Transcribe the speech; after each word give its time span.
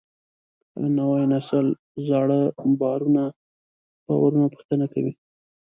هر 0.73 0.83
نوی 0.97 1.23
نسل 1.33 1.65
زاړه 2.07 2.39
باورونه 2.79 3.23
پوښتنه 4.53 4.85
کوي. 4.93 5.13